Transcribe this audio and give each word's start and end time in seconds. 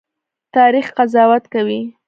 تاریخ 0.55 0.85
قضاوت 0.97 1.43
کوي 1.53 1.81